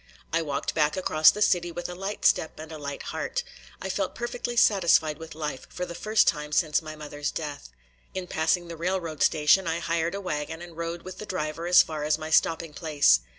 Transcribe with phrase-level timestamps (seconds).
[0.33, 3.43] I walked back across the city with a light step and a light heart.
[3.79, 7.69] I felt perfectly satisfied with life for the first time since my mother's death.
[8.15, 11.83] In passing the railroad station I hired a wagon and rode with the driver as
[11.83, 13.19] far as my stopping place.